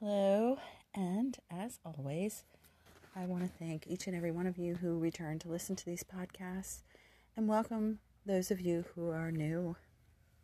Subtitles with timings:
[0.00, 0.58] Hello,
[0.94, 2.44] and as always,
[3.16, 5.86] I want to thank each and every one of you who return to listen to
[5.86, 6.82] these podcasts,
[7.34, 9.74] and welcome those of you who are new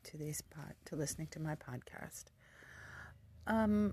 [0.05, 2.25] to these pod to listening to my podcast.
[3.47, 3.93] Um,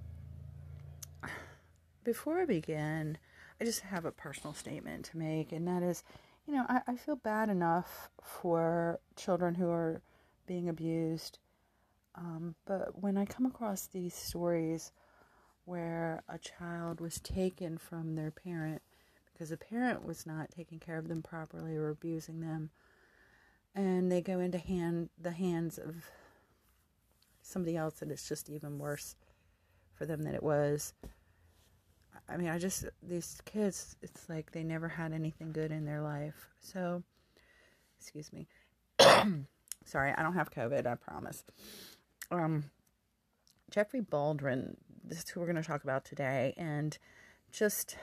[2.05, 3.18] before I begin,
[3.60, 6.05] I just have a personal statement to make, and that is,
[6.48, 10.02] you know, I, I feel bad enough for children who are
[10.48, 11.38] being abused,
[12.16, 14.94] um, but when I come across these stories
[15.70, 18.82] where a child was taken from their parent
[19.32, 22.72] because the parent was not taking care of them properly or abusing them.
[23.76, 25.94] And they go into hand the hands of
[27.44, 29.16] somebody else and it's just even worse
[29.94, 30.94] for them than it was.
[32.27, 36.02] I mean i just these kids it's like they never had anything good in their
[36.02, 36.49] life.
[36.60, 37.04] So
[37.99, 38.48] excuse me.
[39.86, 41.44] Sorry i don't have covid i promise.
[42.32, 42.66] Um
[43.70, 44.76] jeffrey baldwin
[45.09, 46.54] this is who we're going to talk about today.
[46.55, 46.98] And
[47.52, 47.98] just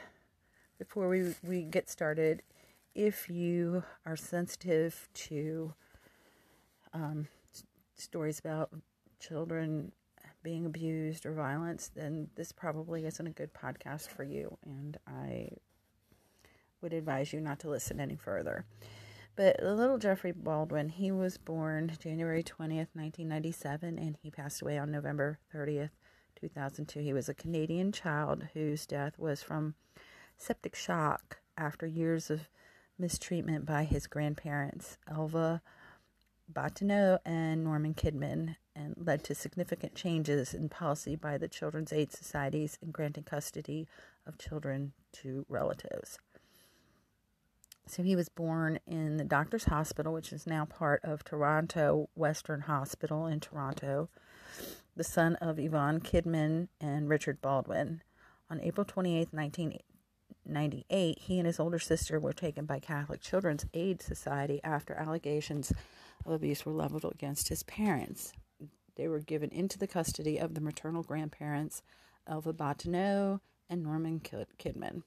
[0.78, 2.42] before we, we get started,
[2.94, 5.72] if you are sensitive to
[6.92, 7.28] um,
[7.94, 8.70] stories about
[9.20, 9.92] children
[10.42, 14.58] being abused or violence, then this probably isn't a good podcast for you.
[14.64, 15.48] And I
[16.80, 18.64] would advise you not to listen any further.
[19.34, 24.90] But little Jeffrey Baldwin, he was born January 20th, 1997, and he passed away on
[24.90, 25.90] November 30th,
[26.40, 27.00] 2002.
[27.00, 29.74] He was a Canadian child whose death was from
[30.36, 32.48] septic shock after years of
[32.98, 35.62] mistreatment by his grandparents, Elva
[36.52, 42.12] Bottineau and Norman Kidman, and led to significant changes in policy by the Children's Aid
[42.12, 43.88] Societies in granting custody
[44.26, 46.18] of children to relatives.
[47.88, 52.62] So he was born in the Doctors Hospital, which is now part of Toronto Western
[52.62, 54.08] Hospital in Toronto
[54.96, 58.02] the son of Yvonne Kidman and Richard Baldwin.
[58.48, 64.00] On April 28, 1998, he and his older sister were taken by Catholic Children's Aid
[64.00, 65.70] Society after allegations
[66.24, 68.32] of abuse were leveled against his parents.
[68.96, 71.82] They were given into the custody of the maternal grandparents,
[72.26, 75.02] Elva Bottineau and Norman Kidman.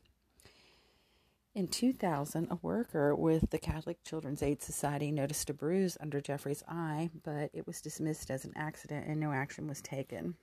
[1.59, 6.63] In 2000, a worker with the Catholic Children's Aid Society noticed a bruise under Jeffrey's
[6.69, 10.35] eye, but it was dismissed as an accident and no action was taken.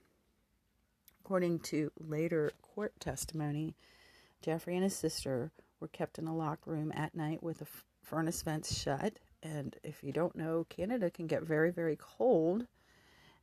[1.24, 3.74] According to later court testimony,
[4.42, 7.66] Jeffrey and his sister were kept in a locked room at night with a
[8.02, 9.18] furnace vents shut.
[9.42, 12.66] And if you don't know, Canada can get very, very cold.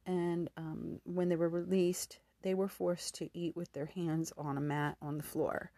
[0.06, 4.58] And um, when they were released, they were forced to eat with their hands on
[4.60, 5.72] a mat on the floor.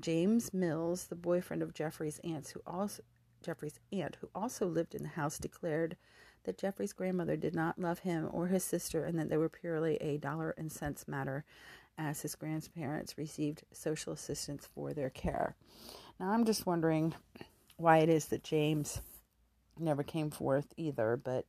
[0.00, 3.02] James Mills, the boyfriend of Jeffrey's aunt, who also
[3.42, 5.96] Jeffrey's aunt, who also lived in the house, declared
[6.44, 9.96] that Jeffrey's grandmother did not love him or his sister and that they were purely
[9.96, 11.44] a dollar and cents matter
[11.98, 15.56] as his grandparents received social assistance for their care.
[16.18, 17.14] Now, I'm just wondering
[17.76, 19.00] why it is that James
[19.78, 21.46] never came forth either, but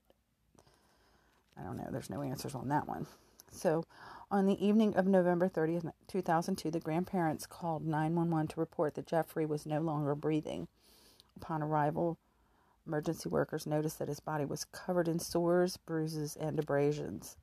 [1.60, 1.88] I don't know.
[1.92, 3.06] There's no answers on that one.
[3.52, 3.84] So,
[4.34, 9.46] on the evening of November 30, 2002, the grandparents called 911 to report that Jeffrey
[9.46, 10.68] was no longer breathing.
[11.38, 12.18] Upon arrival,
[12.88, 17.38] emergency workers noticed that his body was covered in sores, bruises, and abrasions.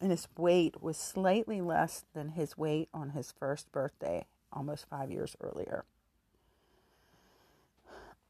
[0.00, 4.24] And his weight was slightly less than his weight on his first birthday,
[4.54, 5.84] almost five years earlier.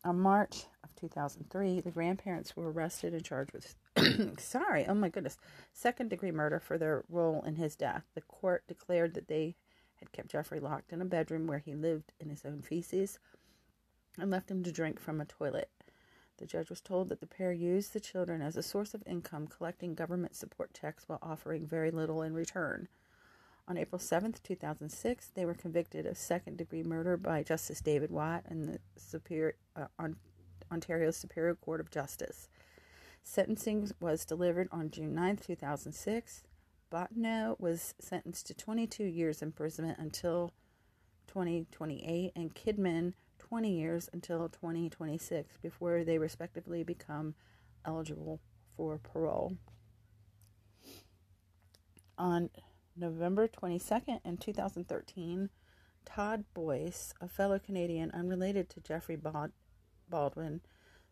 [0.04, 3.76] On March of 2003, the grandparents were arrested and charged with,
[4.38, 5.38] sorry, oh my goodness,
[5.72, 8.04] second degree murder for their role in his death.
[8.14, 9.56] The court declared that they
[9.97, 13.19] had kept Jeffrey locked in a bedroom where he lived in his own feces
[14.19, 15.70] and left him to drink from a toilet.
[16.38, 19.47] The judge was told that the pair used the children as a source of income,
[19.47, 22.88] collecting government support checks while offering very little in return.
[23.69, 28.44] On April 7, 2006, they were convicted of second degree murder by Justice David Watt
[28.50, 30.16] in the Superior, uh, on
[30.72, 32.48] Ontario Superior Court of Justice.
[33.24, 36.42] Sentencing was delivered on June 9, 2006.
[36.90, 40.52] Bottineau was sentenced to 22 years imprisonment until
[41.28, 47.34] 2028, and Kidman 20 years until 2026 before they respectively become
[47.84, 48.40] eligible
[48.76, 49.56] for parole.
[52.18, 52.50] On
[52.96, 55.48] November 22nd in 2013,
[56.04, 59.16] Todd Boyce, a fellow Canadian unrelated to Jeffrey
[60.08, 60.60] Baldwin,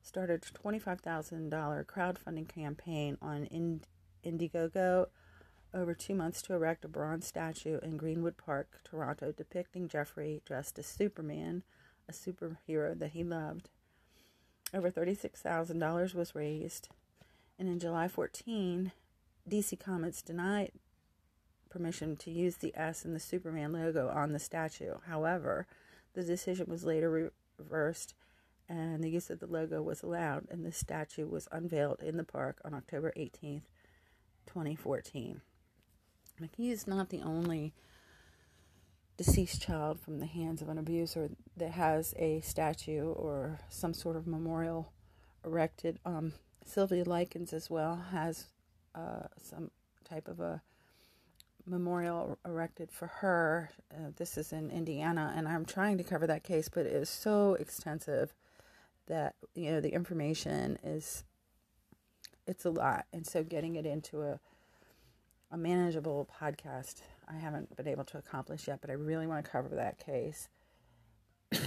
[0.02, 3.48] started a $25,000 crowdfunding campaign on
[4.24, 5.06] Indiegogo
[5.72, 10.78] over two months to erect a bronze statue in Greenwood Park, Toronto, depicting Jeffrey dressed
[10.78, 11.62] as Superman,
[12.08, 13.68] a superhero that he loved.
[14.74, 16.88] Over $36,000 was raised.
[17.58, 18.92] And in July 14,
[19.48, 20.72] DC Comics denied
[21.68, 24.94] permission to use the S and the Superman logo on the statue.
[25.06, 25.66] However,
[26.14, 28.14] the decision was later reversed
[28.70, 32.24] and the use of the logo was allowed, and the statue was unveiled in the
[32.24, 33.64] park on October 18th,
[34.46, 35.40] 2014.
[36.40, 37.74] McKee is not the only
[39.16, 44.16] deceased child from the hands of an abuser that has a statue or some sort
[44.16, 44.92] of memorial
[45.44, 45.98] erected.
[46.06, 46.32] Um,
[46.64, 48.46] Sylvia Likens as well has
[48.94, 49.72] uh, some
[50.04, 50.62] type of a
[51.66, 53.70] memorial erected for her.
[53.92, 57.10] Uh, this is in Indiana, and I'm trying to cover that case, but it is
[57.10, 58.32] so extensive
[59.06, 61.24] that you know the information is
[62.46, 64.40] it's a lot, and so getting it into a
[65.52, 69.50] a manageable podcast I haven't been able to accomplish yet, but I really want to
[69.50, 70.48] cover that case.
[71.54, 71.58] oh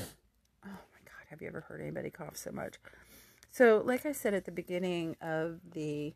[0.66, 2.76] my God, have you ever heard anybody cough so much?
[3.50, 6.14] So, like I said at the beginning of the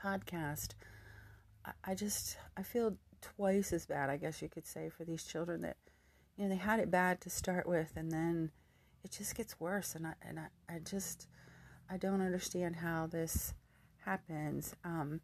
[0.00, 0.74] podcast,
[1.84, 5.62] I just I feel twice as bad, I guess you could say, for these children
[5.62, 5.76] that
[6.36, 8.50] you know they had it bad to start with, and then
[9.04, 11.28] it just gets worse, and I and I, I just
[11.90, 13.54] I don't understand how this
[14.04, 14.74] happens.
[14.84, 15.20] Um,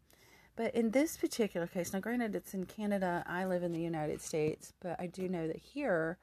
[0.55, 4.21] but in this particular case, now granted it's in Canada, I live in the United
[4.21, 6.17] States, but I do know that here,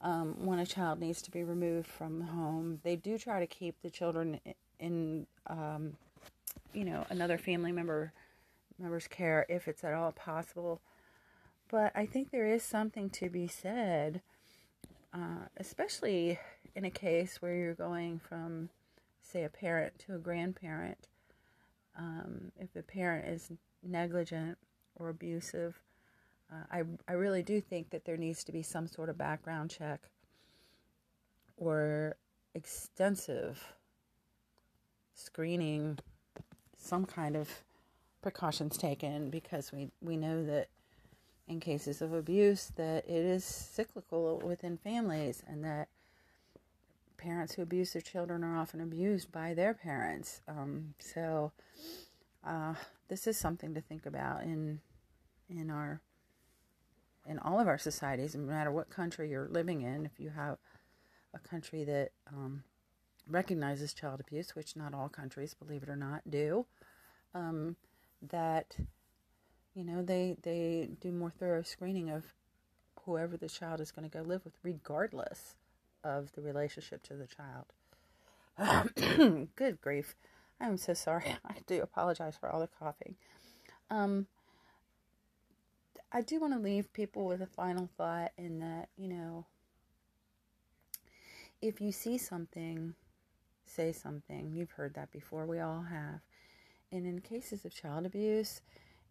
[0.00, 3.82] um, when a child needs to be removed from home, they do try to keep
[3.82, 4.40] the children
[4.80, 5.98] in, um,
[6.72, 8.12] you know, another family member
[8.78, 10.80] members care if it's at all possible.
[11.68, 14.22] But I think there is something to be said,
[15.16, 16.38] uh, especially
[16.74, 18.68] in a case where you're going from,
[19.22, 21.08] say, a parent to a grandparent.
[21.98, 23.50] Um, if the parent is
[23.82, 24.58] negligent
[24.94, 25.80] or abusive,
[26.52, 29.70] uh, I, I really do think that there needs to be some sort of background
[29.70, 30.00] check
[31.56, 32.16] or
[32.54, 33.72] extensive
[35.14, 35.98] screening,
[36.76, 37.48] some kind of
[38.20, 40.68] precautions taken because we, we know that
[41.48, 45.88] in cases of abuse that it is cyclical within families and that
[47.16, 50.40] parents who abuse their children are often abused by their parents.
[50.48, 51.52] Um, so
[52.44, 52.74] uh,
[53.08, 54.80] this is something to think about in
[55.48, 56.00] in our
[57.28, 60.06] in all of our societies, no matter what country you're living in.
[60.06, 60.58] If you have
[61.34, 62.62] a country that um,
[63.28, 66.66] recognizes child abuse, which not all countries, believe it or not, do,
[67.34, 67.76] um,
[68.22, 68.76] that
[69.76, 72.24] you know they they do more thorough screening of
[73.04, 75.54] whoever the child is going to go live with regardless
[76.02, 77.66] of the relationship to the child.
[79.56, 80.16] Good grief.
[80.60, 81.36] I'm so sorry.
[81.44, 83.16] I do apologize for all the coughing.
[83.90, 84.26] Um
[86.12, 89.44] i do want to leave people with a final thought in that you know
[91.60, 92.94] if you see something
[93.64, 96.20] say something you've heard that before we all have
[96.92, 98.60] and in cases of child abuse,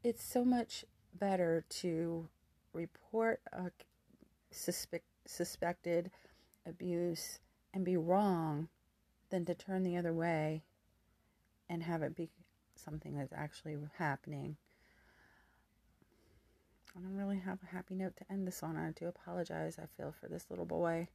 [0.06, 0.86] it's so much
[1.18, 2.30] better to
[2.74, 3.72] report a
[4.52, 6.12] suspect, suspected
[6.68, 7.40] abuse
[7.74, 8.68] and be wrong
[9.32, 10.62] than to turn the other way
[11.68, 12.30] and have it be
[12.76, 14.56] something that's actually happening.
[16.96, 18.78] I don't really have a happy note to end this on.
[18.78, 21.08] I do apologize, I feel, for this little boy.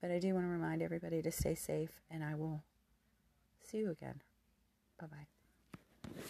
[0.00, 2.60] But I do want to remind everybody to stay safe, and I will
[3.62, 4.20] see you again.
[5.00, 6.24] Bye bye.